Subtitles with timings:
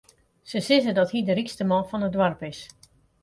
[0.51, 2.59] Se sizze dat hy de rykste man fan it doarp is.